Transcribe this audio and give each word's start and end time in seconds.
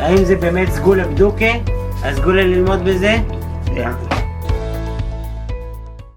האם 0.00 0.24
זה 0.24 0.36
באמת 0.36 0.68
סגולה 0.68 1.08
בדוקה? 1.08 1.52
הסגולה 2.02 2.42
ללמוד 2.42 2.80
בזה? 2.86 3.14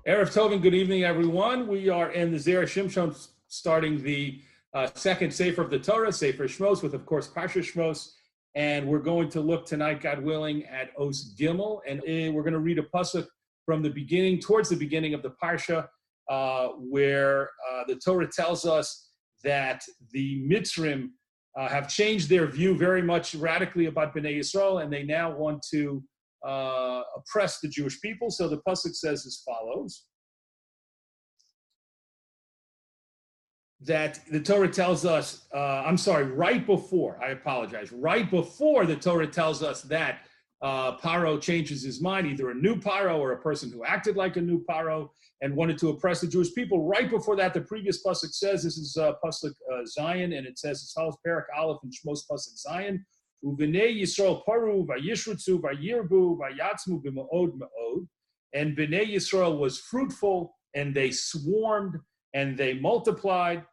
Erev 0.08 0.34
Tov 0.34 0.52
and 0.54 0.62
good 0.62 0.74
evening, 0.74 1.04
everyone. 1.04 1.68
We 1.68 1.90
are 1.90 2.12
in 2.12 2.32
the 2.32 2.38
Zera 2.38 2.63
Shimshon, 2.63 3.10
starting 3.47 4.02
the 4.02 4.42
uh, 4.74 4.88
second 4.96 5.32
Sefer 5.32 5.62
of 5.62 5.70
the 5.70 5.79
Torah, 5.79 6.12
Sefer 6.12 6.46
Shmos, 6.46 6.81
with 6.83 6.94
of 6.94 7.06
course 7.06 7.28
Parsha 7.28 7.62
Shmos, 7.62 8.13
and 8.56 8.88
we're 8.88 8.99
going 8.99 9.29
to 9.29 9.42
look 9.42 9.65
tonight, 9.65 10.01
God 10.01 10.20
willing, 10.24 10.65
at 10.65 10.92
Os 10.97 11.36
Gimel, 11.38 11.81
and 11.88 11.99
uh, 12.01 12.31
we're 12.33 12.44
going 12.44 12.54
to 12.54 12.60
read 12.60 12.79
a 12.79 12.83
pasuk 12.83 13.28
from 13.65 13.81
the 13.83 13.90
beginning, 13.90 14.40
towards 14.40 14.70
the 14.70 14.76
beginning 14.76 15.13
of 15.13 15.22
the 15.22 15.33
Parsha, 15.42 15.88
uh, 16.30 16.67
where 16.77 17.49
uh, 17.72 17.84
the 17.88 17.95
Torah 17.95 18.27
tells 18.27 18.66
us 18.66 19.12
that 19.44 19.84
the 20.12 20.44
Mitzrim 20.49 21.09
uh, 21.57 21.69
have 21.69 21.89
changed 21.89 22.29
their 22.29 22.47
view 22.47 22.77
very 22.77 23.03
much 23.03 23.35
radically 23.35 23.87
about 23.87 24.15
Bnei 24.15 24.39
Yisrael, 24.39 24.83
and 24.83 24.93
they 24.93 25.03
now 25.03 25.37
want 25.37 25.65
to 25.71 26.03
uh, 26.47 27.03
oppress 27.17 27.61
the 27.61 27.69
Jewish 27.69 28.01
people. 28.01 28.31
So 28.31 28.49
the 28.49 28.61
pasuk 28.69 28.95
says 28.95 29.25
as 29.27 29.43
follows: 29.45 30.05
that 33.81 34.21
the 34.31 34.41
Torah 34.41 34.69
tells 34.69 35.05
us. 35.05 35.47
Uh, 35.55 35.85
I'm 35.87 35.98
sorry, 35.98 36.25
right 36.25 36.67
before. 36.67 37.23
I 37.23 37.31
apologize. 37.31 37.93
Right 37.93 38.31
before 38.31 38.87
the 38.87 38.97
Torah 38.97 39.27
tells 39.27 39.62
us 39.62 39.83
that 39.83 40.27
uh, 40.65 40.97
Paro 40.97 41.39
changes 41.39 41.83
his 41.83 42.01
mind, 42.01 42.27
either 42.27 42.51
a 42.51 42.55
new 42.55 42.75
Paro 42.75 43.19
or 43.19 43.33
a 43.33 43.39
person 43.39 43.71
who 43.71 43.85
acted 43.85 44.17
like 44.17 44.39
a 44.39 44.41
new 44.41 44.65
Paro 44.65 45.11
and 45.43 45.55
wanted 45.55 45.77
to 45.77 45.91
oppress 45.91 46.23
the 46.23 46.27
Jewish 46.27 46.55
people. 46.55 46.83
Right 46.87 47.11
before 47.11 47.37
that, 47.37 47.53
the 47.53 47.61
previous 47.61 48.03
pasuk 48.03 48.33
says 48.33 48.65
this 48.65 48.79
is 48.79 48.97
uh, 48.97 49.13
pasuk 49.23 49.53
uh, 49.71 49.83
Zayin, 49.97 50.37
and 50.37 50.47
it 50.47 50.59
says 50.59 50.83
it's 50.83 50.95
Halas 50.97 51.17
Perak 51.23 51.45
Aleph 51.55 51.81
and 51.83 51.93
Shmos 51.93 52.21
pasuk 52.31 52.59
Zayin. 52.67 53.05
Uvnei 53.45 54.01
Yisrael 54.01 54.43
paru 54.47 54.87
vayishrutzu 54.87 55.61
vayirbu 55.61 56.39
vayatzmu 56.39 57.03
b'maod 57.05 57.59
maod. 57.59 58.06
And 58.55 58.75
Bnei 58.75 59.15
Yisrael 59.15 59.59
was 59.59 59.78
fruitful, 59.78 60.55
and 60.75 60.95
they 60.95 61.11
swarmed, 61.11 61.99
and 62.33 62.56
they 62.56 62.73
multiplied, 62.73 63.65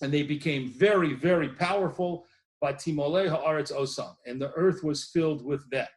and 0.00 0.12
they 0.12 0.22
became 0.22 0.68
very, 0.68 1.14
very 1.14 1.48
powerful. 1.48 2.24
Batimolei 2.62 3.28
haaretz 3.28 3.72
osam, 3.72 4.14
and 4.26 4.40
the 4.40 4.52
earth 4.52 4.84
was 4.84 5.06
filled 5.06 5.44
with 5.44 5.68
them. 5.70 5.88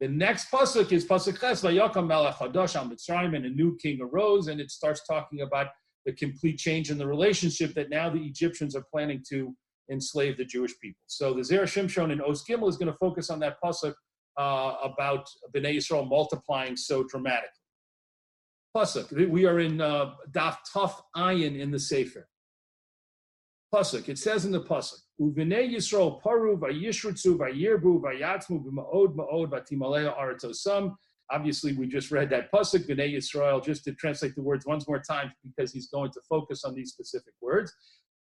The 0.00 0.08
next 0.08 0.50
pasuk 0.50 0.92
is 0.92 1.04
pasuk 1.04 1.40
ches 1.40 1.62
vayakam 1.62 2.06
melech 2.06 2.36
hadash 2.36 2.76
al 2.76 2.88
Mitzrayim, 2.88 3.34
and 3.34 3.44
a 3.46 3.50
new 3.50 3.76
king 3.82 4.00
arose, 4.00 4.46
and 4.46 4.60
it 4.60 4.70
starts 4.70 5.04
talking 5.06 5.40
about 5.40 5.68
the 6.06 6.12
complete 6.12 6.58
change 6.58 6.90
in 6.90 6.98
the 6.98 7.06
relationship 7.06 7.74
that 7.74 7.90
now 7.90 8.08
the 8.08 8.24
Egyptians 8.24 8.76
are 8.76 8.84
planning 8.92 9.22
to 9.28 9.54
enslave 9.90 10.36
the 10.36 10.44
Jewish 10.44 10.78
people. 10.80 11.00
So 11.06 11.34
the 11.34 11.40
Zera 11.40 11.64
Shimshon 11.64 12.12
in 12.12 12.20
Os 12.20 12.44
Gimel 12.44 12.68
is 12.68 12.76
going 12.76 12.92
to 12.92 12.98
focus 12.98 13.28
on 13.28 13.40
that 13.40 13.56
pasuk 13.62 13.94
uh, 14.36 14.74
about 14.84 15.28
Bnei 15.54 15.76
Yisrael 15.76 16.08
multiplying 16.08 16.76
so 16.76 17.02
dramatically. 17.02 17.50
Pasuk, 18.76 19.28
we 19.28 19.46
are 19.46 19.58
in 19.58 19.80
uh, 19.80 20.12
Daf 20.30 20.58
Taf 20.72 20.94
Ayin 21.16 21.58
in 21.58 21.70
the 21.72 21.78
Sefer. 21.80 22.28
Pasuk, 23.74 24.08
it 24.08 24.18
says 24.18 24.46
in 24.46 24.52
the 24.52 24.62
pasuk, 24.62 25.00
"Uvnei 25.20 25.74
Yisrael 25.74 26.22
paru 26.22 26.56
vayishrutzu 26.56 27.36
vayirbu 27.36 28.00
vayatzmu 28.00 28.64
b'maod 28.64 29.14
maod 29.14 29.50
vatimalei 29.50 30.16
aretosam." 30.16 30.96
Obviously, 31.30 31.74
we 31.74 31.86
just 31.86 32.10
read 32.10 32.30
that 32.30 32.50
pasuk, 32.50 32.86
Bnei 32.88 33.14
Yisrael, 33.14 33.62
just 33.62 33.84
to 33.84 33.92
translate 33.92 34.34
the 34.34 34.42
words 34.42 34.64
once 34.64 34.88
more 34.88 34.98
time 34.98 35.30
because 35.44 35.70
he's 35.70 35.88
going 35.88 36.10
to 36.10 36.20
focus 36.26 36.64
on 36.64 36.74
these 36.74 36.90
specific 36.90 37.34
words. 37.42 37.70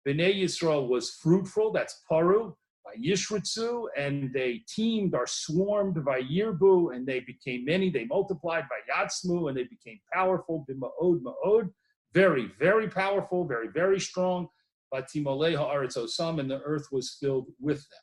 Bnei 0.07 0.43
Yisrael 0.43 0.87
was 0.87 1.09
fruitful, 1.09 1.71
that's 1.71 2.03
paru, 2.07 2.55
vayishrutzu, 2.85 3.87
and 3.97 4.31
they 4.33 4.61
teamed 4.67 5.15
or 5.15 5.25
swarmed 5.25 5.95
vayirbu, 5.95 6.95
and 6.95 7.07
they 7.07 7.21
became 7.21 7.65
many. 7.65 7.89
They 7.89 8.05
multiplied 8.05 8.65
vayatzmu, 8.71 9.49
and 9.49 9.57
they 9.57 9.63
became 9.63 9.99
powerful. 10.13 10.65
B'maod 10.69 11.23
maod, 11.23 11.73
very, 12.13 12.51
very 12.59 12.87
powerful, 12.87 13.47
very, 13.47 13.69
very 13.69 13.99
strong. 13.99 14.47
Batimolei 14.93 15.55
haaretz 15.55 15.97
osam, 15.97 16.39
and 16.39 16.49
the 16.49 16.61
earth 16.61 16.87
was 16.91 17.17
filled 17.19 17.47
with 17.59 17.85
them. 17.89 17.99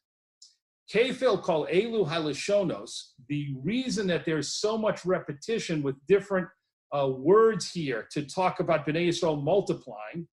Kefil 0.93 1.43
call 1.43 1.66
elu 1.66 2.09
halishonos. 2.09 3.12
The 3.28 3.54
reason 3.62 4.06
that 4.06 4.25
there's 4.25 4.54
so 4.54 4.78
much 4.78 5.04
repetition 5.04 5.82
with 5.82 5.97
different 6.06 6.49
uh, 6.97 7.09
words 7.09 7.71
here 7.71 8.09
to 8.12 8.22
talk 8.22 8.60
about 8.60 8.87
Bnei 8.87 9.09
Yisrael 9.09 9.43
multiplying, 9.43 10.26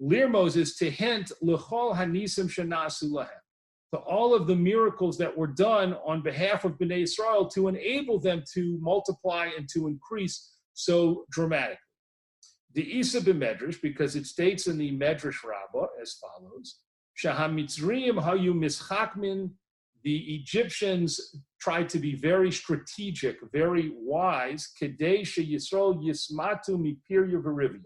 lirmos 0.00 0.56
is 0.56 0.76
to 0.76 0.90
hint 0.90 1.30
lechol 1.42 1.94
hanisim 1.94 2.48
shenasu 2.48 3.10
lahem 3.10 3.28
to 3.92 3.98
all 4.00 4.34
of 4.34 4.46
the 4.46 4.56
miracles 4.56 5.16
that 5.16 5.34
were 5.36 5.46
done 5.46 5.96
on 6.04 6.22
behalf 6.22 6.64
of 6.64 6.72
Bnei 6.72 7.04
Yisrael 7.04 7.50
to 7.52 7.68
enable 7.68 8.18
them 8.18 8.42
to 8.54 8.78
multiply 8.80 9.48
and 9.56 9.68
to 9.70 9.86
increase 9.86 10.54
so 10.74 11.24
dramatically 11.30 11.87
the 12.74 12.98
Isa 12.98 13.20
b'Medrash, 13.20 13.80
because 13.80 14.14
it 14.16 14.26
states 14.26 14.66
in 14.66 14.78
the 14.78 14.92
Medrash 14.92 15.42
Rabbah 15.44 15.88
as 16.00 16.18
follows: 16.20 16.80
Shahamitzriim 17.22 18.22
hayu 18.22 18.52
mischakmin. 18.54 19.50
The 20.04 20.36
Egyptians 20.36 21.34
tried 21.60 21.88
to 21.88 21.98
be 21.98 22.14
very 22.14 22.52
strategic, 22.52 23.36
very 23.52 23.92
wise. 23.96 24.72
Kadesha 24.80 25.44
Yisrael 25.44 26.00
yismatu 26.02 26.78
mipirya 26.78 27.42
verivia. 27.42 27.82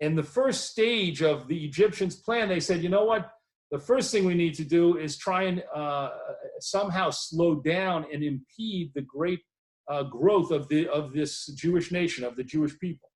In 0.00 0.14
the 0.14 0.22
first 0.22 0.70
stage 0.70 1.22
of 1.22 1.48
the 1.48 1.64
Egyptians' 1.64 2.16
plan, 2.16 2.48
they 2.48 2.60
said, 2.60 2.82
you 2.82 2.88
know 2.88 3.04
what? 3.04 3.30
The 3.72 3.78
first 3.78 4.12
thing 4.12 4.24
we 4.24 4.34
need 4.34 4.54
to 4.54 4.64
do 4.64 4.98
is 4.98 5.16
try 5.16 5.44
and 5.44 5.64
uh, 5.74 6.10
somehow 6.60 7.10
slow 7.10 7.56
down 7.56 8.06
and 8.12 8.22
impede 8.22 8.92
the 8.94 9.02
great 9.02 9.40
uh, 9.88 10.02
growth 10.04 10.50
of 10.50 10.68
the 10.68 10.88
of 10.88 11.12
this 11.12 11.46
Jewish 11.46 11.90
nation, 11.90 12.22
of 12.24 12.36
the 12.36 12.44
Jewish 12.44 12.78
people. 12.78 13.08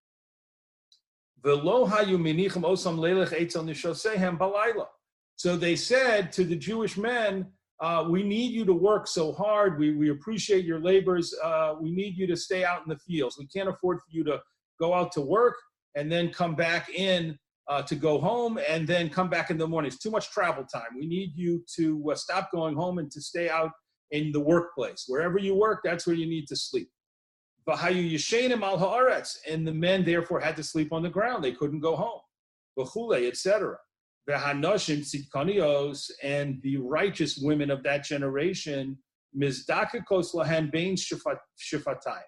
So 5.36 5.56
they 5.56 5.76
said 5.76 6.32
to 6.32 6.44
the 6.44 6.56
Jewish 6.56 6.97
men, 6.97 7.47
uh, 7.80 8.06
we 8.08 8.22
need 8.22 8.52
you 8.52 8.64
to 8.64 8.72
work 8.72 9.06
so 9.06 9.32
hard. 9.32 9.78
We, 9.78 9.94
we 9.94 10.10
appreciate 10.10 10.64
your 10.64 10.80
labors. 10.80 11.34
Uh, 11.44 11.74
we 11.80 11.92
need 11.92 12.16
you 12.16 12.26
to 12.26 12.36
stay 12.36 12.64
out 12.64 12.82
in 12.82 12.88
the 12.88 12.98
fields. 12.98 13.36
We 13.38 13.47
can't 13.47 13.69
afford 13.69 13.98
for 13.98 14.10
you 14.10 14.24
to 14.24 14.41
go 14.80 14.94
out 14.94 15.12
to 15.12 15.20
work 15.20 15.56
and 15.94 16.10
then 16.10 16.30
come 16.30 16.54
back 16.54 16.88
in 16.88 17.38
uh, 17.68 17.82
to 17.82 17.94
go 17.94 18.18
home 18.18 18.58
and 18.68 18.86
then 18.86 19.10
come 19.10 19.28
back 19.28 19.50
in 19.50 19.58
the 19.58 19.66
morning. 19.66 19.88
It's 19.88 19.98
too 19.98 20.10
much 20.10 20.30
travel 20.30 20.64
time. 20.64 20.88
We 20.98 21.06
need 21.06 21.32
you 21.34 21.64
to 21.76 22.12
uh, 22.12 22.14
stop 22.14 22.50
going 22.50 22.76
home 22.76 22.98
and 22.98 23.10
to 23.10 23.20
stay 23.20 23.50
out 23.50 23.72
in 24.10 24.32
the 24.32 24.41
workplace. 24.41 25.04
Wherever 25.06 25.38
you 25.38 25.54
work, 25.54 25.80
that's 25.84 26.06
where 26.06 26.16
you 26.16 26.26
need 26.26 26.47
to 26.48 26.56
sleep. 26.56 26.88
V'hayu 27.69 28.12
yishenim 28.12 28.62
al 28.62 28.78
haaretz, 28.78 29.38
and 29.49 29.66
the 29.66 29.75
men 29.75 30.04
therefore 30.04 30.41
had 30.41 30.56
to 30.56 30.62
sleep 30.62 30.93
on 30.93 31.03
the 31.03 31.10
ground. 31.10 31.43
They 31.43 31.53
couldn't 31.53 31.81
go 31.81 31.97
home. 31.97 32.21
V'chule, 32.78 33.27
etc. 33.27 33.77
V'hanoshim 34.28 35.00
tzidkanios, 35.00 36.10
and 36.22 36.60
the 36.62 36.77
righteous 36.77 37.38
women 37.38 37.71
of 37.71 37.82
that 37.82 38.04
generation, 38.04 38.97
mizdakakos 39.37 40.34
lahen 40.34 40.71
bein 40.71 40.97
shifatayim. 40.97 42.22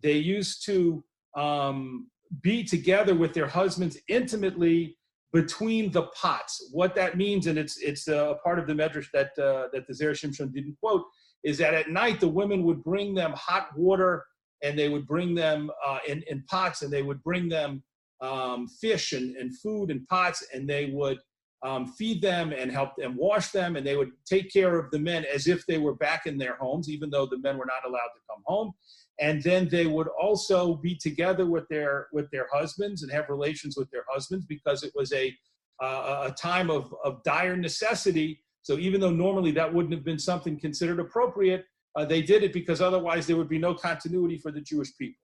They 0.00 0.12
used 0.12 0.64
to 0.66 1.02
um, 1.36 2.08
be 2.42 2.62
together 2.62 3.14
with 3.14 3.34
their 3.34 3.46
husbands 3.48 3.98
intimately 4.08 4.96
between 5.32 5.90
the 5.90 6.02
pots. 6.20 6.70
What 6.72 6.94
that 6.94 7.16
means, 7.16 7.46
and 7.46 7.58
it's 7.58 7.78
it's 7.78 8.08
a 8.08 8.36
part 8.44 8.58
of 8.58 8.66
the 8.66 8.74
medrash 8.74 9.08
that 9.12 9.38
uh, 9.38 9.68
that 9.72 9.86
the 9.86 9.92
Zera 9.92 10.12
Shimshon 10.12 10.52
didn't 10.52 10.76
quote, 10.80 11.04
is 11.44 11.58
that 11.58 11.74
at 11.74 11.90
night 11.90 12.20
the 12.20 12.28
women 12.28 12.62
would 12.64 12.82
bring 12.82 13.14
them 13.14 13.32
hot 13.32 13.68
water 13.76 14.24
and 14.62 14.78
they 14.78 14.88
would 14.88 15.06
bring 15.06 15.34
them 15.34 15.70
uh, 15.86 15.98
in, 16.06 16.22
in 16.28 16.42
pots 16.48 16.82
and 16.82 16.92
they 16.92 17.02
would 17.02 17.22
bring 17.22 17.48
them 17.48 17.82
um, 18.20 18.66
fish 18.66 19.12
and, 19.12 19.36
and 19.36 19.56
food 19.58 19.90
in 19.90 20.04
pots 20.06 20.44
and 20.52 20.68
they 20.68 20.86
would 20.86 21.18
um, 21.64 21.86
feed 21.86 22.22
them 22.22 22.52
and 22.52 22.70
help 22.70 22.90
them 22.96 23.16
wash 23.16 23.50
them 23.50 23.76
and 23.76 23.86
they 23.86 23.96
would 23.96 24.10
take 24.24 24.52
care 24.52 24.78
of 24.78 24.90
the 24.90 24.98
men 24.98 25.24
as 25.32 25.46
if 25.46 25.66
they 25.66 25.78
were 25.78 25.94
back 25.94 26.26
in 26.26 26.38
their 26.38 26.56
homes 26.56 26.88
even 26.88 27.10
though 27.10 27.26
the 27.26 27.38
men 27.38 27.58
were 27.58 27.66
not 27.66 27.88
allowed 27.88 28.10
to 28.14 28.20
come 28.28 28.42
home. 28.46 28.72
And 29.20 29.42
then 29.42 29.68
they 29.68 29.86
would 29.86 30.06
also 30.08 30.76
be 30.76 30.94
together 30.94 31.46
with 31.46 31.66
their 31.68 32.06
with 32.12 32.30
their 32.30 32.46
husbands 32.52 33.02
and 33.02 33.10
have 33.10 33.28
relations 33.28 33.76
with 33.76 33.90
their 33.90 34.04
husbands 34.08 34.46
because 34.46 34.84
it 34.84 34.92
was 34.94 35.12
a 35.12 35.34
uh, 35.82 36.30
a 36.30 36.34
time 36.40 36.70
of, 36.70 36.94
of 37.04 37.22
dire 37.24 37.56
necessity. 37.56 38.40
So 38.62 38.78
even 38.78 39.00
though 39.00 39.10
normally 39.10 39.50
that 39.52 39.72
wouldn't 39.72 39.94
have 39.94 40.04
been 40.04 40.18
something 40.18 40.58
considered 40.58 41.00
appropriate 41.00 41.64
uh, 41.96 42.04
they 42.04 42.22
did 42.22 42.42
it 42.42 42.52
because 42.52 42.80
otherwise 42.80 43.26
there 43.26 43.36
would 43.36 43.48
be 43.48 43.58
no 43.58 43.74
continuity 43.74 44.38
for 44.38 44.52
the 44.52 44.60
Jewish 44.60 44.96
people. 44.96 45.20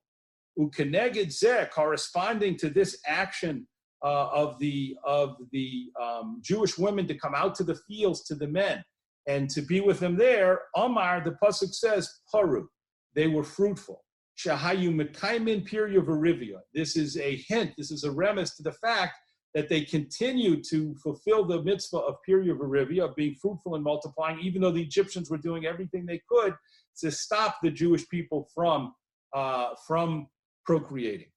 Ukeneged 0.59 1.27
zeh, 1.27 1.69
corresponding 1.69 2.57
to 2.57 2.69
this 2.69 2.99
action 3.05 3.67
uh, 4.03 4.27
of 4.27 4.57
the 4.59 4.95
of 5.05 5.35
the 5.51 5.87
um, 6.01 6.41
Jewish 6.41 6.77
women 6.77 7.07
to 7.07 7.15
come 7.15 7.35
out 7.35 7.55
to 7.55 7.63
the 7.63 7.75
fields 7.87 8.23
to 8.25 8.35
the 8.35 8.47
men 8.47 8.83
and 9.27 9.49
to 9.49 9.61
be 9.61 9.81
with 9.81 9.99
them 9.99 10.15
there, 10.15 10.61
Omar, 10.75 11.23
the 11.23 11.35
pasuk 11.43 11.73
says, 11.73 12.09
paru, 12.31 12.67
they 13.15 13.27
were 13.27 13.43
fruitful. 13.43 14.03
Shahayu 14.37 14.93
mekaimin 14.93 15.67
pirya 15.67 16.05
verivia. 16.05 16.59
This 16.73 16.95
is 16.95 17.17
a 17.17 17.37
hint, 17.47 17.71
this 17.77 17.91
is 17.91 18.03
a 18.03 18.11
remiss 18.11 18.55
to 18.57 18.63
the 18.63 18.73
fact 18.73 19.13
that 19.55 19.69
they 19.69 19.81
continued 19.81 20.63
to 20.65 20.93
fulfill 20.95 21.45
the 21.45 21.63
mitzvah 21.63 21.97
of 21.97 22.17
Pirya 22.27 22.57
Verivia, 22.57 23.05
of 23.05 23.15
being 23.15 23.35
fruitful 23.35 23.75
and 23.75 23.83
multiplying, 23.83 24.39
even 24.41 24.61
though 24.61 24.71
the 24.71 24.83
Egyptians 24.83 25.29
were 25.29 25.37
doing 25.37 25.65
everything 25.65 26.05
they 26.05 26.19
could 26.29 26.53
to 26.99 27.09
stop 27.09 27.59
the 27.63 27.71
Jewish 27.71 28.05
people 28.09 28.49
from, 28.53 28.93
uh, 29.33 29.69
from 29.87 30.27
procreating. 30.65 31.29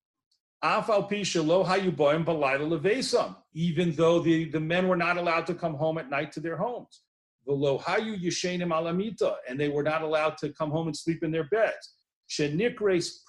Even 3.54 3.92
though 3.92 4.18
the, 4.18 4.46
the 4.46 4.58
men 4.58 4.88
were 4.88 4.96
not 4.96 5.16
allowed 5.16 5.46
to 5.46 5.54
come 5.54 5.74
home 5.74 5.98
at 5.98 6.10
night 6.10 6.32
to 6.32 6.40
their 6.40 6.56
homes. 6.56 7.02
And 7.46 9.60
they 9.60 9.68
were 9.68 9.84
not 9.84 10.02
allowed 10.02 10.36
to 10.38 10.52
come 10.52 10.72
home 10.72 10.88
and 10.88 10.96
sleep 10.96 11.22
in 11.22 11.30
their 11.30 11.44
beds. 11.44 11.94
Shenikres. 12.28 13.20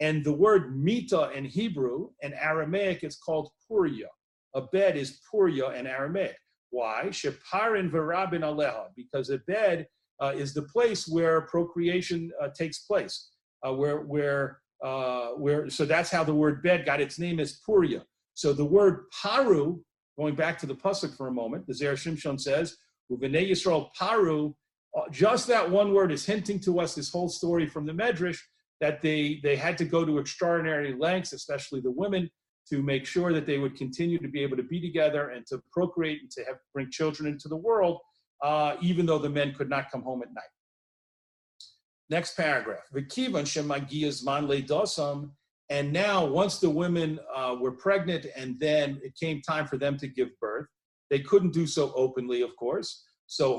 And 0.00 0.24
the 0.24 0.32
word 0.32 0.76
mita 0.76 1.30
in 1.34 1.44
Hebrew 1.44 2.10
and 2.22 2.34
Aramaic 2.34 3.02
is 3.02 3.16
called 3.16 3.50
Puria. 3.70 4.08
A 4.54 4.62
bed 4.62 4.96
is 4.96 5.20
Puria 5.32 5.74
in 5.74 5.86
Aramaic. 5.86 6.36
Why? 6.70 7.04
Sheparin 7.06 7.90
verabin 7.90 8.42
aleha. 8.42 8.86
Because 8.94 9.30
a 9.30 9.38
bed 9.38 9.86
uh, 10.20 10.32
is 10.36 10.52
the 10.52 10.62
place 10.62 11.08
where 11.08 11.42
procreation 11.42 12.30
uh, 12.42 12.48
takes 12.48 12.80
place. 12.80 13.30
Uh, 13.66 13.72
where, 13.72 14.00
where, 14.00 14.60
uh, 14.84 15.28
where, 15.28 15.70
so 15.70 15.84
that's 15.84 16.10
how 16.10 16.22
the 16.22 16.34
word 16.34 16.62
bed 16.62 16.84
got 16.84 17.00
its 17.00 17.18
name 17.18 17.40
as 17.40 17.60
Puria. 17.66 18.02
So 18.34 18.52
the 18.52 18.64
word 18.64 19.06
paru, 19.10 19.80
going 20.18 20.34
back 20.34 20.58
to 20.58 20.66
the 20.66 20.74
pasuk 20.74 21.16
for 21.16 21.28
a 21.28 21.32
moment, 21.32 21.66
the 21.66 21.72
Zera 21.72 21.94
Shimshon 21.94 22.38
says, 22.38 22.76
"Uvenei 23.10 23.50
Yisrael 23.50 23.88
paru." 23.98 24.54
Uh, 24.94 25.08
just 25.10 25.46
that 25.46 25.70
one 25.70 25.94
word 25.94 26.12
is 26.12 26.26
hinting 26.26 26.60
to 26.60 26.80
us 26.80 26.94
this 26.94 27.10
whole 27.10 27.30
story 27.30 27.66
from 27.66 27.86
the 27.86 27.92
Medrash 27.92 28.38
that 28.80 29.02
they 29.02 29.40
they 29.42 29.56
had 29.56 29.78
to 29.78 29.84
go 29.84 30.04
to 30.04 30.18
extraordinary 30.18 30.94
lengths, 30.98 31.32
especially 31.32 31.80
the 31.80 31.90
women, 31.90 32.30
to 32.68 32.82
make 32.82 33.06
sure 33.06 33.32
that 33.32 33.46
they 33.46 33.58
would 33.58 33.76
continue 33.76 34.18
to 34.18 34.28
be 34.28 34.42
able 34.42 34.56
to 34.56 34.62
be 34.62 34.80
together 34.80 35.30
and 35.30 35.46
to 35.46 35.62
procreate 35.72 36.20
and 36.20 36.30
to 36.32 36.44
have 36.44 36.56
bring 36.74 36.90
children 36.90 37.30
into 37.32 37.48
the 37.48 37.56
world, 37.56 38.00
uh, 38.42 38.76
even 38.80 39.06
though 39.06 39.18
the 39.18 39.30
men 39.30 39.54
could 39.54 39.70
not 39.70 39.90
come 39.90 40.02
home 40.02 40.22
at 40.22 40.28
night. 40.34 40.44
Next 42.08 42.36
paragraph. 42.36 42.84
And 45.68 45.92
now, 45.92 46.24
once 46.24 46.60
the 46.60 46.70
women 46.70 47.18
uh, 47.34 47.56
were 47.60 47.72
pregnant 47.72 48.26
and 48.36 48.58
then 48.60 49.00
it 49.02 49.14
came 49.20 49.42
time 49.42 49.66
for 49.66 49.76
them 49.76 49.96
to 49.98 50.06
give 50.06 50.28
birth, 50.40 50.66
they 51.10 51.18
couldn't 51.20 51.52
do 51.52 51.66
so 51.66 51.92
openly, 51.96 52.42
of 52.42 52.54
course. 52.56 53.04
So, 53.26 53.58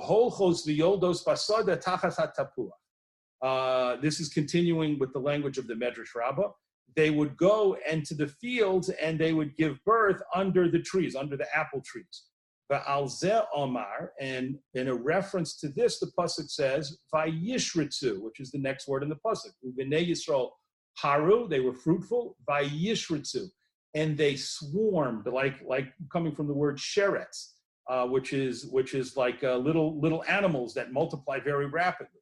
uh, 3.41 3.97
this 3.97 4.19
is 4.19 4.29
continuing 4.29 4.97
with 4.99 5.13
the 5.13 5.19
language 5.19 5.57
of 5.57 5.67
the 5.67 5.73
Medrash 5.73 6.15
Rabbah. 6.15 6.49
They 6.95 7.11
would 7.11 7.37
go 7.37 7.77
into 7.89 8.15
the 8.15 8.27
fields 8.27 8.89
and 8.89 9.19
they 9.19 9.33
would 9.33 9.55
give 9.55 9.77
birth 9.85 10.21
under 10.33 10.69
the 10.69 10.79
trees, 10.79 11.15
under 11.15 11.37
the 11.37 11.47
apple 11.55 11.81
trees. 11.85 12.23
Va'alzeh 12.71 13.45
Omar, 13.55 14.11
and 14.19 14.57
in 14.73 14.89
a 14.89 14.93
reference 14.93 15.55
to 15.57 15.69
this, 15.69 15.99
the 15.99 16.11
pasuk 16.19 16.49
says 16.49 16.97
Vayishritzu, 17.13 18.21
which 18.21 18.39
is 18.41 18.51
the 18.51 18.57
next 18.57 18.87
word 18.87 19.03
in 19.03 19.09
the 19.09 19.15
pasuk. 19.25 19.51
Uvenei 19.65 20.09
Yisrael 20.09 20.49
haru, 20.95 21.47
they 21.47 21.61
were 21.61 21.73
fruitful. 21.73 22.35
Vayishritzu, 22.49 23.47
and 23.93 24.17
they 24.17 24.35
swarmed, 24.35 25.25
like 25.27 25.61
like 25.65 25.93
coming 26.11 26.35
from 26.35 26.47
the 26.47 26.53
word 26.53 26.77
sheretz, 26.77 27.53
uh, 27.89 28.05
which 28.05 28.33
is 28.33 28.65
which 28.65 28.93
is 28.93 29.15
like 29.15 29.43
uh, 29.45 29.55
little 29.55 29.97
little 30.01 30.25
animals 30.27 30.73
that 30.73 30.91
multiply 30.91 31.39
very 31.39 31.67
rapidly 31.67 32.19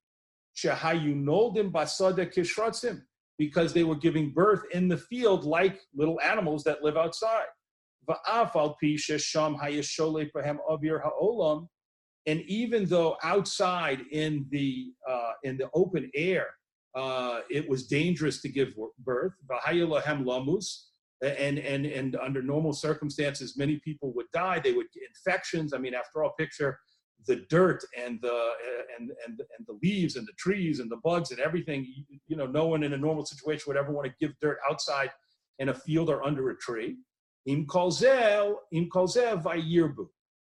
because 3.37 3.73
they 3.73 3.83
were 3.83 3.95
giving 3.95 4.31
birth 4.31 4.63
in 4.71 4.87
the 4.87 4.97
field 4.97 5.43
like 5.43 5.79
little 5.93 6.19
animals 6.21 6.63
that 6.63 6.83
live 6.83 6.97
outside. 6.97 7.45
And 12.27 12.41
even 12.47 12.85
though 12.85 13.17
outside 13.23 14.01
in 14.11 14.47
the 14.49 14.93
uh, 15.07 15.31
in 15.43 15.57
the 15.57 15.69
open 15.73 16.09
air, 16.15 16.47
uh, 16.95 17.41
it 17.49 17.69
was 17.69 17.87
dangerous 17.87 18.41
to 18.41 18.49
give 18.49 18.69
birth, 18.99 19.33
and 21.21 21.59
and 21.59 21.85
and 21.85 22.15
under 22.15 22.41
normal 22.41 22.73
circumstances, 22.73 23.57
many 23.57 23.79
people 23.83 24.13
would 24.13 24.25
die. 24.33 24.59
They 24.59 24.71
would 24.73 24.87
get 24.93 25.03
infections. 25.07 25.73
I 25.73 25.77
mean, 25.77 25.93
after 25.93 26.23
all, 26.23 26.33
picture 26.37 26.79
the 27.27 27.45
dirt 27.49 27.83
and 27.97 28.19
the 28.21 28.49
and 28.97 29.11
and 29.25 29.41
and 29.57 29.67
the 29.67 29.77
leaves 29.81 30.15
and 30.15 30.27
the 30.27 30.33
trees 30.37 30.79
and 30.79 30.89
the 30.89 30.97
bugs 30.97 31.31
and 31.31 31.39
everything 31.39 31.85
you 32.27 32.35
know 32.35 32.45
no 32.45 32.67
one 32.67 32.83
in 32.83 32.93
a 32.93 32.97
normal 32.97 33.25
situation 33.25 33.63
would 33.67 33.77
ever 33.77 33.91
want 33.91 34.07
to 34.07 34.13
give 34.19 34.33
dirt 34.41 34.57
outside 34.69 35.09
in 35.59 35.69
a 35.69 35.73
field 35.73 36.09
or 36.09 36.23
under 36.23 36.49
a 36.49 36.57
tree. 36.57 36.95
Im 37.45 37.65
kolzel 37.65 38.55
im 38.71 38.89
kolzel 38.89 39.41
vayirbu 39.41 40.07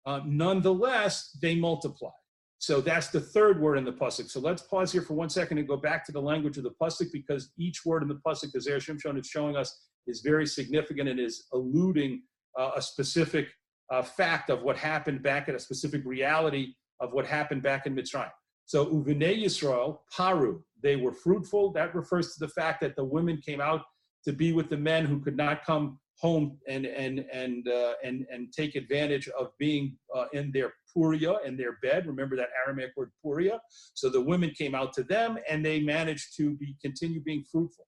uh, 0.06 0.20
nonetheless 0.26 1.36
they 1.40 1.54
multiply. 1.54 2.10
So 2.58 2.80
that's 2.80 3.08
the 3.08 3.20
third 3.20 3.60
word 3.60 3.76
in 3.76 3.84
the 3.84 3.92
pasuk. 3.92 4.30
So 4.30 4.40
let's 4.40 4.62
pause 4.62 4.90
here 4.90 5.02
for 5.02 5.14
one 5.14 5.28
second 5.28 5.58
and 5.58 5.68
go 5.68 5.76
back 5.76 6.04
to 6.06 6.12
the 6.12 6.20
language 6.20 6.56
of 6.56 6.64
the 6.64 6.74
pasuk 6.80 7.12
because 7.12 7.52
each 7.58 7.84
word 7.84 8.02
in 8.02 8.08
the 8.08 8.20
pasuk 8.26 8.54
as 8.54 8.66
Shimshon 8.66 9.18
is 9.18 9.26
showing 9.26 9.56
us 9.56 9.86
is 10.06 10.20
very 10.20 10.46
significant 10.46 11.08
and 11.08 11.20
is 11.20 11.46
alluding 11.52 12.22
uh, 12.58 12.70
a 12.76 12.82
specific 12.82 13.48
uh, 13.90 14.02
fact 14.02 14.50
of 14.50 14.62
what 14.62 14.76
happened 14.76 15.22
back 15.22 15.48
at 15.48 15.54
a 15.54 15.58
specific 15.58 16.02
reality 16.04 16.74
of 17.00 17.12
what 17.12 17.26
happened 17.26 17.62
back 17.62 17.86
in 17.86 17.94
Mitzrayim. 17.94 18.30
So 18.66 18.86
Uvene 18.86 19.44
Yisrael, 19.44 19.98
Paru, 20.14 20.62
they 20.82 20.96
were 20.96 21.12
fruitful. 21.12 21.72
That 21.72 21.94
refers 21.94 22.34
to 22.34 22.40
the 22.40 22.48
fact 22.48 22.80
that 22.80 22.96
the 22.96 23.04
women 23.04 23.40
came 23.44 23.60
out 23.60 23.82
to 24.24 24.32
be 24.32 24.52
with 24.52 24.70
the 24.70 24.76
men 24.76 25.04
who 25.04 25.20
could 25.20 25.36
not 25.36 25.64
come 25.64 25.98
home 26.18 26.58
and 26.68 26.86
and 26.86 27.26
and 27.32 27.68
uh, 27.68 27.94
and 28.02 28.26
and 28.32 28.52
take 28.52 28.76
advantage 28.76 29.28
of 29.28 29.50
being 29.58 29.96
uh, 30.14 30.26
in 30.32 30.50
their 30.52 30.72
puria 30.96 31.44
in 31.44 31.56
their 31.56 31.78
bed. 31.82 32.06
Remember 32.06 32.36
that 32.36 32.48
Aramaic 32.64 32.92
word 32.96 33.10
puria. 33.24 33.58
So 33.94 34.08
the 34.08 34.20
women 34.20 34.50
came 34.50 34.74
out 34.74 34.92
to 34.94 35.02
them, 35.02 35.38
and 35.48 35.64
they 35.64 35.80
managed 35.80 36.36
to 36.36 36.54
be 36.56 36.76
continue 36.80 37.20
being 37.20 37.44
fruitful. 37.50 37.86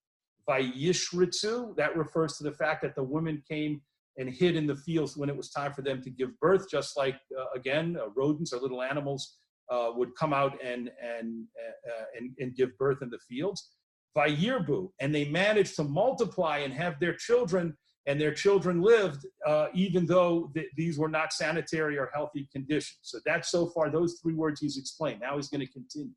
Vayishritzu, 0.49 1.77
that 1.77 1.97
refers 1.97 2.37
to 2.39 2.45
the 2.45 2.53
fact 2.53 2.83
that 2.83 2.95
the 2.95 3.03
women 3.03 3.43
came 3.49 3.81
and 4.19 4.31
hid 4.31 4.57
in 4.57 4.67
the 4.67 4.77
fields 4.77 5.17
when 5.17 5.29
it 5.29 5.37
was 5.37 5.51
time 5.51 5.73
for 5.73 5.83
them 5.83 6.03
to 6.03 6.11
give 6.11 6.39
birth, 6.41 6.71
just 6.71 6.97
like, 6.97 7.17
uh, 7.39 7.45
again, 7.55 7.97
uh, 8.01 8.09
rodents 8.17 8.53
or 8.53 8.61
little 8.61 8.83
animals 8.83 9.39
uh, 9.71 9.91
would 9.95 10.15
come 10.17 10.33
out 10.33 10.57
and, 10.65 10.91
and, 11.03 11.45
uh, 11.89 12.05
and, 12.17 12.31
and, 12.39 12.55
give 12.55 12.77
birth 12.79 12.99
in 13.03 13.11
the 13.11 13.19
fields. 13.29 13.73
Vayirbu, 14.17 14.91
and 15.01 15.15
they 15.15 15.27
managed 15.27 15.77
to 15.77 15.85
multiply 15.85 16.59
and 16.59 16.73
have 16.73 16.99
their 17.01 17.15
children, 17.15 17.77
and 18.07 18.21
their 18.21 18.33
children 18.33 18.81
lived, 18.81 19.27
uh, 19.47 19.67
even 19.75 20.07
though 20.07 20.51
th- 20.55 20.71
these 20.77 20.99
were 20.99 21.09
not 21.09 21.33
sanitary 21.33 21.99
or 21.99 22.11
healthy 22.15 22.49
conditions. 22.53 22.99
So 23.03 23.19
that's 23.27 23.51
so 23.51 23.67
far 23.67 23.91
those 23.91 24.21
three 24.23 24.35
words 24.35 24.61
he's 24.61 24.79
explained. 24.79 25.21
Now 25.21 25.37
he's 25.37 25.49
going 25.49 25.67
to 25.67 25.73
continue. 25.73 26.13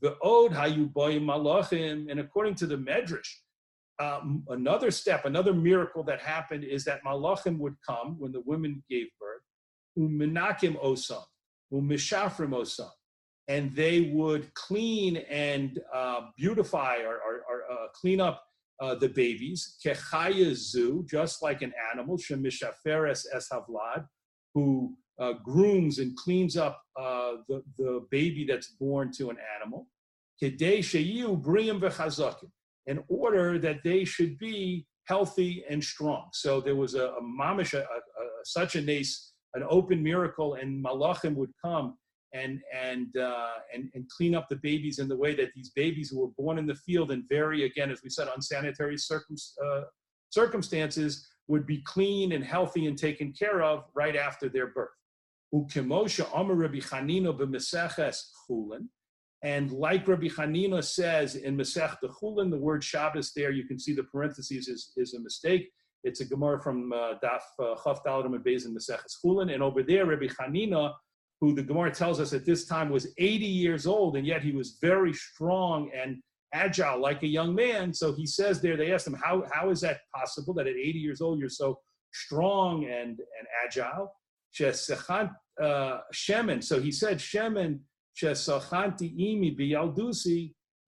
The 0.00 0.16
Od 0.22 0.52
Hayubayim 0.52 1.24
Malachim, 1.24 2.10
and 2.10 2.20
according 2.20 2.54
to 2.56 2.66
the 2.66 2.76
Medrash, 2.76 3.28
um, 3.98 4.44
another 4.48 4.90
step, 4.90 5.24
another 5.24 5.54
miracle 5.54 6.02
that 6.04 6.20
happened 6.20 6.64
is 6.64 6.84
that 6.84 7.02
malachim 7.04 7.58
would 7.58 7.76
come 7.86 8.16
when 8.18 8.32
the 8.32 8.42
women 8.44 8.82
gave 8.90 9.06
birth, 9.20 9.42
uminakim 9.98 10.82
osam, 10.84 11.22
umishafrim 11.72 12.50
osam, 12.50 12.90
and 13.48 13.74
they 13.74 14.12
would 14.12 14.52
clean 14.54 15.18
and 15.30 15.80
uh, 15.94 16.22
beautify 16.36 16.96
or, 16.98 17.14
or, 17.14 17.42
or 17.48 17.62
uh, 17.70 17.86
clean 17.94 18.20
up 18.20 18.42
uh, 18.80 18.94
the 18.94 19.08
babies, 19.08 19.76
kechayazu, 19.84 21.08
just 21.08 21.42
like 21.42 21.62
an 21.62 21.72
animal, 21.92 22.18
shemishaferes 22.18 23.24
eshavlad, 23.34 24.04
who 24.54 24.94
uh, 25.18 25.32
grooms 25.42 25.98
and 25.98 26.14
cleans 26.16 26.58
up 26.58 26.82
uh, 27.00 27.36
the, 27.48 27.62
the 27.78 28.06
baby 28.10 28.44
that's 28.46 28.68
born 28.68 29.10
to 29.10 29.30
an 29.30 29.38
animal, 29.58 29.88
kedei 30.42 30.80
sheyu 30.80 31.42
briim 31.42 31.80
v'chazakim 31.80 32.50
in 32.86 33.02
order 33.08 33.58
that 33.58 33.82
they 33.84 34.04
should 34.04 34.38
be 34.38 34.86
healthy 35.06 35.64
and 35.68 35.82
strong. 35.82 36.28
So 36.32 36.60
there 36.60 36.76
was 36.76 36.94
a, 36.94 37.06
a 37.08 37.22
mamish, 37.22 37.74
a, 37.74 37.82
a, 37.82 37.84
such 38.44 38.76
a 38.76 38.80
nace, 38.80 39.32
an 39.54 39.64
open 39.68 40.02
miracle, 40.02 40.54
and 40.54 40.84
malachim 40.84 41.34
would 41.34 41.52
come 41.64 41.96
and 42.32 42.60
and 42.74 43.16
uh, 43.16 43.54
and 43.72 43.88
and 43.94 44.08
clean 44.10 44.34
up 44.34 44.48
the 44.48 44.56
babies 44.56 44.98
in 44.98 45.08
the 45.08 45.16
way 45.16 45.34
that 45.34 45.50
these 45.54 45.70
babies 45.70 46.10
who 46.10 46.20
were 46.20 46.32
born 46.36 46.58
in 46.58 46.66
the 46.66 46.74
field 46.74 47.10
and 47.10 47.24
very 47.28 47.64
again, 47.64 47.90
as 47.90 48.02
we 48.02 48.10
said, 48.10 48.28
unsanitary 48.34 48.98
circum, 48.98 49.36
uh, 49.64 49.82
circumstances 50.30 51.26
would 51.48 51.66
be 51.66 51.82
clean 51.82 52.32
and 52.32 52.44
healthy 52.44 52.86
and 52.86 52.98
taken 52.98 53.32
care 53.32 53.62
of 53.62 53.84
right 53.94 54.16
after 54.16 54.48
their 54.48 54.68
birth. 54.68 54.88
Ukemosha 55.54 56.28
Amar 56.34 56.56
Rabbi 56.56 56.78
Chanino 56.78 57.32
chulin, 58.50 58.88
and 59.46 59.70
like 59.70 60.08
Rabbi 60.08 60.26
Hanina 60.26 60.82
says 60.82 61.36
in 61.36 61.56
Masech 61.56 61.98
Chulin, 62.02 62.50
the 62.50 62.58
word 62.58 62.82
Shabbos 62.82 63.32
there, 63.32 63.52
you 63.52 63.64
can 63.64 63.78
see 63.78 63.94
the 63.94 64.02
parentheses 64.02 64.66
is, 64.66 64.90
is 64.96 65.14
a 65.14 65.20
mistake. 65.20 65.70
It's 66.02 66.20
a 66.20 66.24
Gemara 66.24 66.60
from 66.60 66.92
uh, 66.92 67.12
Daf 67.22 67.42
uh, 67.60 67.76
Chaf 67.84 68.02
Daladam 68.02 68.34
and 68.34 68.44
in 68.44 68.76
Masech. 68.76 69.52
And 69.54 69.62
over 69.62 69.84
there, 69.84 70.04
Rabbi 70.06 70.26
Hanina, 70.26 70.92
who 71.40 71.54
the 71.54 71.62
Gemara 71.62 71.92
tells 71.92 72.18
us 72.18 72.32
at 72.32 72.44
this 72.44 72.66
time 72.66 72.90
was 72.90 73.06
80 73.18 73.46
years 73.46 73.86
old, 73.86 74.16
and 74.16 74.26
yet 74.26 74.42
he 74.42 74.50
was 74.50 74.78
very 74.82 75.12
strong 75.12 75.92
and 75.96 76.16
agile 76.52 77.00
like 77.00 77.22
a 77.22 77.28
young 77.28 77.54
man. 77.54 77.94
So 77.94 78.12
he 78.12 78.26
says 78.26 78.60
there, 78.60 78.76
they 78.76 78.92
asked 78.92 79.06
him, 79.06 79.14
how, 79.14 79.44
how 79.52 79.70
is 79.70 79.80
that 79.82 80.00
possible 80.12 80.54
that 80.54 80.66
at 80.66 80.74
80 80.74 80.98
years 80.98 81.20
old 81.20 81.38
you're 81.38 81.48
so 81.48 81.78
strong 82.12 82.84
and, 82.86 83.10
and 83.10 83.46
agile. 83.64 84.12
Uh, 85.62 85.98
Shemen. 86.12 86.64
So 86.64 86.80
he 86.80 86.90
said, 86.90 87.18
Shemen 87.18 87.80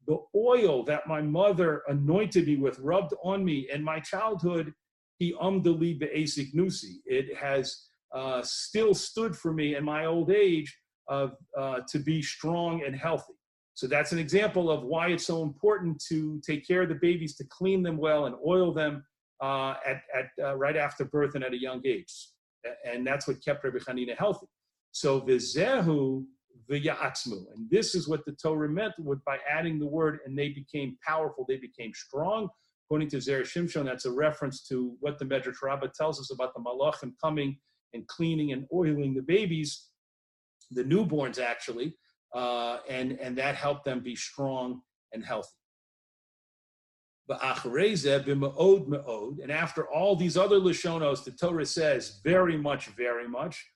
the 0.09 0.17
oil 0.35 0.83
that 0.85 1.07
my 1.07 1.21
mother 1.21 1.83
anointed 1.89 2.47
me 2.47 2.57
with, 2.57 2.79
rubbed 2.79 3.13
on 3.23 3.45
me 3.45 3.69
in 3.73 3.85
my 3.85 4.01
childhood, 4.01 4.73
he 5.19 5.35
umdali 5.35 5.99
be'asik 5.99 6.55
nusi. 6.55 6.95
It 7.05 7.37
has 7.37 7.89
uh, 8.15 8.41
still 8.43 8.95
stood 8.95 9.37
for 9.37 9.53
me 9.53 9.77
in 9.77 9.85
my 9.85 10.07
old 10.07 10.31
age 10.31 10.75
of, 11.09 11.33
uh, 11.57 11.81
to 11.89 11.99
be 11.99 12.23
strong 12.23 12.83
and 12.85 12.97
healthy. 12.97 13.35
So 13.75 13.87
that's 13.87 14.13
an 14.13 14.19
example 14.19 14.71
of 14.71 14.83
why 14.83 15.09
it's 15.09 15.27
so 15.27 15.43
important 15.43 16.03
to 16.09 16.41
take 16.45 16.67
care 16.67 16.83
of 16.83 16.89
the 16.89 16.95
babies, 16.95 17.37
to 17.37 17.45
clean 17.45 17.83
them 17.83 17.99
well 17.99 18.27
and 18.27 18.35
oil 18.45 18.73
them 18.73 19.05
uh, 19.43 19.75
at, 19.87 20.01
at 20.19 20.31
uh, 20.43 20.57
right 20.57 20.77
after 20.77 21.05
birth 21.05 21.35
and 21.35 21.45
at 21.45 21.53
a 21.53 21.61
young 21.61 21.83
age. 21.87 22.13
And 22.85 23.07
that's 23.07 23.29
what 23.29 23.45
kept 23.45 23.63
Rabbi 23.63 23.79
Hanina 23.79 24.17
healthy. 24.17 24.47
So 24.93 25.21
vizehu 25.21 26.25
v'ya'atzmu. 26.71 27.47
And 27.55 27.71
this 27.71 27.95
is 27.95 28.09
what 28.09 28.25
the 28.25 28.33
Torah 28.33 28.69
meant 28.69 28.95
with, 28.99 29.25
by 29.25 29.39
adding 29.49 29.79
the 29.79 29.87
word, 29.87 30.21
and 30.25 30.39
they 30.39 30.51
became 30.51 30.99
powerful, 31.07 31.45
they 31.49 31.57
became 31.57 31.93
strong. 31.95 32.49
According 32.87 33.09
to 33.11 33.19
Zera 33.19 33.43
Shimshon, 33.43 33.85
that's 33.85 34.07
a 34.07 34.11
reference 34.11 34.67
to 34.69 34.97
what 35.01 35.19
the 35.19 35.25
Medrash 35.25 35.63
Rabbah 35.63 35.89
tells 35.95 36.19
us 36.19 36.33
about 36.33 36.55
the 36.55 36.61
Malachim 36.61 37.13
coming 37.23 37.59
and 37.93 38.07
cleaning 38.07 38.53
and 38.53 38.67
oiling 38.73 39.15
the 39.15 39.23
babies, 39.23 39.89
the 40.71 40.85
newborns 40.85 41.39
actually, 41.39 41.95
uh, 42.35 42.79
and, 42.89 43.13
and 43.21 43.37
that 43.37 43.55
helped 43.55 43.85
them 43.85 44.01
be 44.01 44.17
strong 44.17 44.81
and 45.13 45.25
healthy. 45.25 45.49
And 47.31 47.43
after 49.53 49.87
all 49.91 50.17
these 50.17 50.39
other 50.39 50.59
Lashonos, 50.59 51.25
the 51.25 51.31
Torah 51.31 51.67
says 51.67 52.21
very 52.25 52.57
much, 52.57 52.87
very 52.89 53.29
much. 53.29 53.67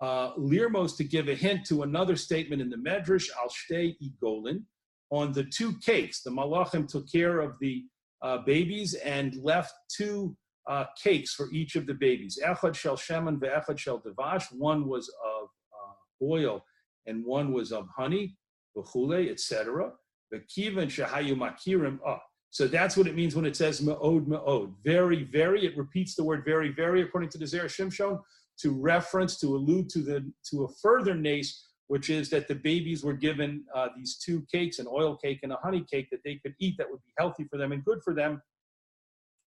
Uh, 0.00 0.34
Lirmos 0.36 0.96
to 0.96 1.04
give 1.04 1.28
a 1.28 1.34
hint 1.34 1.66
to 1.66 1.82
another 1.82 2.16
statement 2.16 2.62
in 2.62 2.70
the 2.70 2.76
Medrash, 2.76 3.28
Al 3.38 3.50
Shtei 3.50 3.96
Igolin, 4.02 4.62
on 5.10 5.32
the 5.32 5.44
two 5.44 5.74
cakes. 5.84 6.22
The 6.22 6.30
Malachim 6.30 6.88
took 6.88 7.10
care 7.10 7.40
of 7.40 7.54
the 7.60 7.84
uh, 8.22 8.38
babies 8.38 8.94
and 8.94 9.34
left 9.42 9.74
two 9.94 10.36
uh, 10.68 10.84
cakes 11.02 11.34
for 11.34 11.50
each 11.52 11.76
of 11.76 11.86
the 11.86 11.94
babies. 11.94 12.38
Echad 12.44 12.74
shel 12.74 12.96
shemen 12.96 13.38
ve'echad 13.38 13.78
shel 13.78 14.00
devash. 14.00 14.46
One 14.52 14.88
was 14.88 15.12
of 15.24 15.48
uh, 15.72 16.24
oil 16.24 16.64
and 17.06 17.24
one 17.24 17.52
was 17.52 17.72
of 17.72 17.86
honey, 17.94 18.36
v'chule, 18.76 19.30
etc. 19.30 19.92
Shahayu 20.32 21.36
makirim. 21.36 21.98
Oh, 22.06 22.18
so 22.50 22.66
that's 22.66 22.96
what 22.96 23.06
it 23.06 23.14
means 23.14 23.34
when 23.34 23.44
it 23.44 23.56
says 23.56 23.80
ma'od 23.80 24.26
ma'od. 24.26 24.72
Very, 24.84 25.24
very. 25.24 25.66
It 25.66 25.76
repeats 25.76 26.14
the 26.14 26.24
word 26.24 26.44
very, 26.44 26.70
very 26.72 27.02
according 27.02 27.30
to 27.30 27.38
the 27.38 27.44
Zera 27.44 27.66
Shimshon 27.66 28.20
to 28.62 28.72
reference, 28.72 29.38
to 29.40 29.56
allude 29.56 29.88
to 29.90 30.00
the 30.00 30.32
to 30.50 30.64
a 30.64 30.68
further 30.82 31.14
nace, 31.14 31.66
which 31.88 32.10
is 32.10 32.30
that 32.30 32.48
the 32.48 32.54
babies 32.54 33.02
were 33.02 33.14
given 33.14 33.64
uh, 33.74 33.88
these 33.96 34.18
two 34.18 34.46
cakes, 34.52 34.78
an 34.78 34.86
oil 34.88 35.16
cake 35.16 35.40
and 35.42 35.52
a 35.52 35.58
honey 35.62 35.84
cake 35.90 36.08
that 36.10 36.20
they 36.24 36.36
could 36.36 36.54
eat 36.60 36.76
that 36.78 36.88
would 36.90 37.02
be 37.04 37.12
healthy 37.18 37.44
for 37.50 37.58
them 37.58 37.72
and 37.72 37.84
good 37.84 38.00
for 38.04 38.14
them 38.14 38.40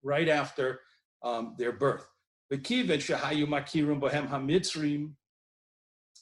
right 0.03 0.29
after 0.29 0.81
um, 1.23 1.55
their 1.59 1.73
birth. 1.73 2.07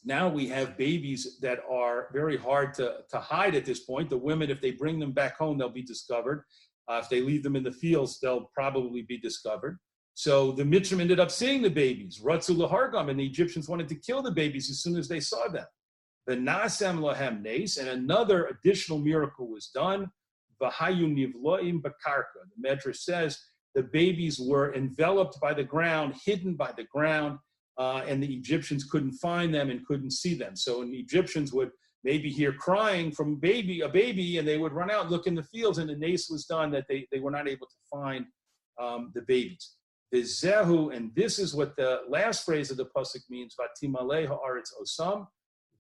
Now 0.05 0.29
we 0.29 0.49
have 0.49 0.77
babies 0.77 1.39
that 1.41 1.61
are 1.71 2.09
very 2.13 2.37
hard 2.37 2.75
to, 2.75 2.99
to 3.11 3.19
hide 3.19 3.55
at 3.55 3.65
this 3.65 3.81
point. 3.81 4.09
The 4.09 4.17
women, 4.17 4.51
if 4.51 4.61
they 4.61 4.71
bring 4.71 4.99
them 4.99 5.13
back 5.13 5.37
home, 5.37 5.59
they'll 5.59 5.69
be 5.69 5.83
discovered. 5.83 6.45
Uh, 6.89 7.01
if 7.03 7.09
they 7.09 7.21
leave 7.21 7.43
them 7.43 7.57
in 7.57 7.65
the 7.65 7.73
fields, 7.73 8.21
they'll 8.21 8.51
probably 8.55 9.03
be 9.03 9.19
discovered. 9.19 9.79
So 10.19 10.51
the 10.51 10.63
Mitzrim 10.63 11.03
ended 11.03 11.21
up 11.21 11.31
seeing 11.31 11.61
the 11.61 11.69
babies, 11.69 12.21
Ratzu 12.25 12.57
Lahargam, 12.57 13.11
and 13.11 13.21
the 13.21 13.27
Egyptians 13.27 13.69
wanted 13.69 13.87
to 13.91 13.95
kill 13.95 14.23
the 14.23 14.31
babies 14.31 14.71
as 14.71 14.79
soon 14.79 14.97
as 14.97 15.09
they 15.09 15.21
saw 15.21 15.47
them. 15.49 15.67
The 16.27 16.37
Nasem 16.37 17.01
Lahem 17.01 17.43
Nes, 17.43 17.77
and 17.77 17.91
another 17.91 18.47
additional 18.47 18.99
miracle 18.99 19.47
was 19.47 19.67
done. 19.75 20.11
Vahayu 20.59 21.07
Nivloim 21.15 21.83
Bakarka. 21.83 22.41
The 22.57 22.67
Medrash 22.67 22.97
says 22.97 23.39
the 23.75 23.83
babies 23.83 24.41
were 24.41 24.75
enveloped 24.75 25.39
by 25.39 25.53
the 25.53 25.63
ground, 25.63 26.15
hidden 26.25 26.55
by 26.55 26.73
the 26.75 26.85
ground, 26.85 27.39
uh, 27.77 28.03
and 28.09 28.23
the 28.23 28.35
Egyptians 28.35 28.85
couldn't 28.85 29.13
find 29.13 29.55
them 29.55 29.69
and 29.69 29.87
couldn't 29.87 30.13
see 30.13 30.33
them. 30.33 30.57
So 30.57 30.83
the 30.83 30.97
Egyptians 30.99 31.53
would 31.53 31.73
maybe 32.05 32.31
hear 32.31 32.55
crying 32.55 33.13
from 33.13 33.37
baby, 33.37 33.83
a 33.83 33.89
baby, 33.91 34.39
and 34.39 34.49
they 34.49 34.57
would 34.57 34.73
run 34.73 34.91
out, 34.91 35.11
look 35.11 35.27
in 35.27 35.35
the 35.35 35.43
fields, 35.43 35.77
and 35.77 35.91
the 35.91 35.97
nace 35.97 36.31
was 36.31 36.47
done 36.47 36.71
that 36.71 36.87
they, 36.89 37.07
they 37.13 37.21
were 37.21 37.31
not 37.31 37.47
able 37.47 37.67
to 37.67 37.77
find 37.93 38.25
um, 38.81 39.13
the 39.15 39.21
babies. 39.21 39.77
Vizehu, 40.15 40.95
and 40.95 41.11
this 41.15 41.39
is 41.39 41.55
what 41.55 41.77
the 41.77 42.01
last 42.09 42.45
phrase 42.45 42.71
of 42.71 42.77
the 42.77 42.87
pasuk 42.97 43.23
means, 43.29 43.55
Vatimale 43.59 44.29
haaretz 44.29 44.71
osam, 44.81 45.27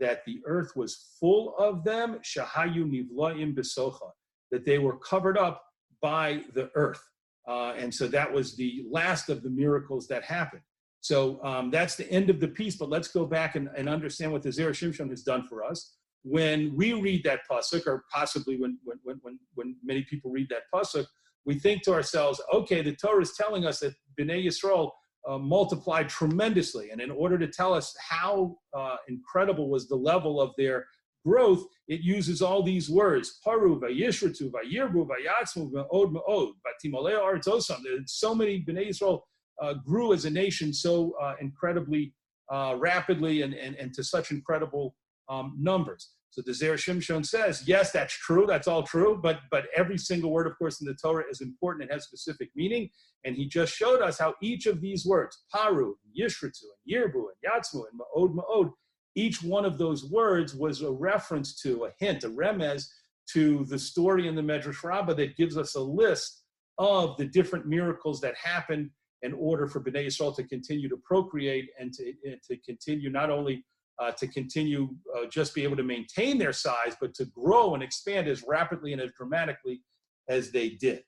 that 0.00 0.24
the 0.26 0.40
earth 0.46 0.72
was 0.76 1.14
full 1.18 1.54
of 1.58 1.84
them, 1.84 2.18
shahayu 2.22 2.84
nivlaim 2.84 3.54
besocha, 3.54 4.10
that 4.50 4.64
they 4.64 4.78
were 4.78 4.98
covered 4.98 5.38
up 5.38 5.62
by 6.02 6.42
the 6.54 6.70
earth. 6.74 7.02
Uh, 7.48 7.72
and 7.76 7.94
so 7.94 8.08
that 8.08 8.30
was 8.30 8.56
the 8.56 8.84
last 8.90 9.28
of 9.28 9.42
the 9.42 9.50
miracles 9.50 10.08
that 10.08 10.24
happened. 10.24 10.62
So 11.00 11.42
um, 11.44 11.70
that's 11.70 11.94
the 11.94 12.10
end 12.10 12.30
of 12.30 12.40
the 12.40 12.48
piece, 12.48 12.76
but 12.76 12.88
let's 12.88 13.08
go 13.08 13.24
back 13.24 13.54
and, 13.54 13.68
and 13.76 13.88
understand 13.88 14.32
what 14.32 14.42
the 14.42 14.48
Zera 14.48 14.70
Shimshon 14.70 15.08
has 15.10 15.22
done 15.22 15.46
for 15.46 15.62
us. 15.62 15.94
When 16.24 16.74
we 16.74 16.92
read 16.92 17.22
that 17.24 17.40
pasuk, 17.48 17.86
or 17.86 18.04
possibly 18.12 18.56
when, 18.56 18.78
when, 18.82 18.98
when, 19.22 19.38
when 19.54 19.76
many 19.84 20.02
people 20.02 20.32
read 20.32 20.48
that 20.48 20.64
pasuk, 20.74 21.06
we 21.46 21.54
think 21.54 21.82
to 21.82 21.92
ourselves, 21.92 22.40
okay, 22.52 22.82
the 22.82 22.94
Torah 22.94 23.22
is 23.22 23.34
telling 23.34 23.64
us 23.64 23.80
that 23.80 23.94
Bnei 24.18 24.44
Yisrael 24.44 24.90
uh, 25.26 25.38
multiplied 25.38 26.08
tremendously. 26.08 26.90
And 26.90 27.00
in 27.00 27.10
order 27.10 27.38
to 27.38 27.46
tell 27.46 27.72
us 27.72 27.94
how 27.98 28.56
uh, 28.76 28.96
incredible 29.08 29.70
was 29.70 29.88
the 29.88 29.96
level 29.96 30.40
of 30.40 30.50
their 30.58 30.86
growth, 31.24 31.64
it 31.88 32.00
uses 32.00 32.42
all 32.42 32.62
these 32.62 32.90
words: 32.90 33.40
paru, 33.44 33.80
vayishratu, 33.80 34.50
vayirbu, 34.50 35.08
vayatzmu, 35.08 35.70
va'od 35.72 36.12
ma'od, 36.12 36.52
vatimoleo 36.64 37.20
artzosam. 37.22 37.80
So 38.06 38.34
many 38.34 38.64
Bnei 38.68 38.88
Israel 38.88 39.26
uh, 39.62 39.74
grew 39.74 40.12
as 40.12 40.24
a 40.24 40.30
nation 40.30 40.72
so 40.72 41.14
uh, 41.22 41.34
incredibly 41.40 42.12
uh, 42.52 42.74
rapidly 42.78 43.42
and, 43.42 43.54
and, 43.54 43.74
and 43.76 43.92
to 43.94 44.04
such 44.04 44.30
incredible 44.30 44.94
um, 45.28 45.56
numbers. 45.58 46.10
So 46.30 46.42
the 46.44 46.52
Zera 46.52 46.74
Shimshon 46.74 47.24
says, 47.24 47.62
yes, 47.66 47.92
that's 47.92 48.12
true, 48.12 48.44
that's 48.46 48.68
all 48.68 48.82
true, 48.82 49.18
but 49.22 49.40
but 49.50 49.66
every 49.74 49.96
single 49.96 50.30
word, 50.30 50.46
of 50.46 50.58
course, 50.58 50.80
in 50.80 50.86
the 50.86 50.94
Torah 50.94 51.24
is 51.30 51.40
important, 51.40 51.88
it 51.88 51.92
has 51.92 52.04
specific 52.04 52.50
meaning. 52.54 52.90
And 53.24 53.34
he 53.34 53.46
just 53.46 53.74
showed 53.74 54.02
us 54.02 54.18
how 54.18 54.34
each 54.42 54.66
of 54.66 54.80
these 54.80 55.06
words, 55.06 55.44
paru, 55.52 55.94
yishratu, 56.18 56.62
and 56.62 56.94
yirbu, 56.94 57.14
and 57.14 57.40
yatzmu, 57.44 57.84
and 57.90 58.00
ma'od 58.00 58.36
ma'od, 58.36 58.70
each 59.16 59.42
one 59.42 59.64
of 59.64 59.78
those 59.78 60.04
words 60.10 60.54
was 60.54 60.82
a 60.82 60.90
reference 60.90 61.60
to, 61.62 61.86
a 61.86 61.90
hint, 61.98 62.22
a 62.24 62.28
remez 62.28 62.86
to 63.32 63.64
the 63.64 63.78
story 63.78 64.28
in 64.28 64.34
the 64.36 64.42
Medrash 64.42 64.84
Rabbah 64.84 65.14
that 65.14 65.36
gives 65.36 65.56
us 65.56 65.74
a 65.74 65.80
list 65.80 66.42
of 66.78 67.16
the 67.16 67.24
different 67.24 67.66
miracles 67.66 68.20
that 68.20 68.34
happened 68.36 68.90
in 69.22 69.32
order 69.32 69.66
for 69.66 69.80
Bnei 69.80 70.06
Yisrael 70.06 70.36
to 70.36 70.44
continue 70.44 70.88
to 70.88 70.98
procreate 71.04 71.70
and 71.80 71.92
to, 71.94 72.12
and 72.24 72.40
to 72.48 72.56
continue 72.58 73.10
not 73.10 73.30
only 73.30 73.64
uh, 73.98 74.12
to 74.12 74.26
continue 74.26 74.88
uh, 75.16 75.26
just 75.30 75.54
be 75.54 75.62
able 75.62 75.76
to 75.76 75.82
maintain 75.82 76.38
their 76.38 76.52
size, 76.52 76.96
but 77.00 77.14
to 77.14 77.24
grow 77.26 77.74
and 77.74 77.82
expand 77.82 78.28
as 78.28 78.44
rapidly 78.46 78.92
and 78.92 79.00
as 79.00 79.10
dramatically 79.16 79.82
as 80.28 80.50
they 80.50 80.70
did. 80.70 81.02